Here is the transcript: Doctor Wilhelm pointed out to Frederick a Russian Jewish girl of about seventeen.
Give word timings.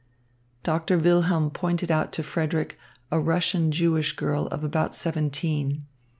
Doctor 0.63 0.97
Wilhelm 0.97 1.51
pointed 1.51 1.91
out 1.91 2.11
to 2.13 2.23
Frederick 2.23 2.75
a 3.11 3.19
Russian 3.19 3.71
Jewish 3.71 4.15
girl 4.15 4.47
of 4.47 4.63
about 4.63 4.95
seventeen. 4.95 5.85